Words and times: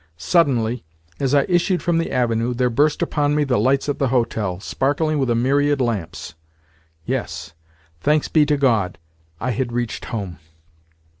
Suddenly, 0.17 0.83
as 1.19 1.35
I 1.35 1.43
issued 1.47 1.83
from 1.83 1.99
the 1.99 2.09
Avenue, 2.11 2.55
there 2.55 2.71
burst 2.71 3.03
upon 3.03 3.35
me 3.35 3.43
the 3.43 3.59
lights 3.59 3.87
of 3.87 3.99
the 3.99 4.07
hotel, 4.07 4.59
sparkling 4.59 5.19
with 5.19 5.29
a 5.29 5.35
myriad 5.35 5.79
lamps! 5.79 6.33
Yes, 7.05 7.53
thanks 7.99 8.27
be 8.27 8.43
to 8.47 8.57
God, 8.57 8.97
I 9.39 9.51
had 9.51 9.71
reached 9.71 10.05
home! 10.05 10.39